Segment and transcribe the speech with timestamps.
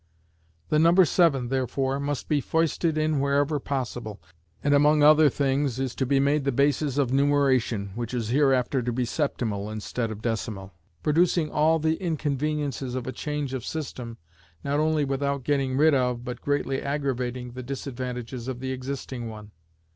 [0.69, 4.19] The number seven, therefore, must be foisted in wherever possible,
[4.63, 8.81] and among other things, is to be made the basis of numeration, which is hereafter
[8.81, 14.17] to be septimal instead of decimal: producing all the inconvenience of a change of system,
[14.63, 19.51] not only without getting rid of, but greatly aggravating, the disadvantages of the existing one.